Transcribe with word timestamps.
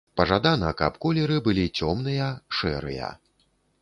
Пажадана, 0.19 0.69
каб 0.79 0.97
колеры 1.03 1.37
былі 1.47 1.65
цёмныя, 1.81 2.31
шэрыя. 2.61 3.15